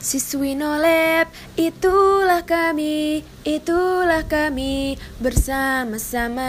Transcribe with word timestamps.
Siswi 0.00 0.56
Nolep, 0.56 1.28
itulah 1.60 2.40
kami, 2.48 3.20
itulah 3.44 4.24
kami 4.24 4.96
bersama-sama. 5.20 6.48